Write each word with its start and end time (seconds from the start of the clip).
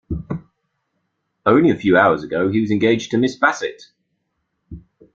Only 1.45 1.69
a 1.69 1.75
few 1.77 1.95
hours 1.95 2.23
ago 2.23 2.49
he 2.49 2.59
was 2.59 2.71
engaged 2.71 3.11
to 3.11 3.19
Miss 3.19 3.35
Bassett. 3.35 3.83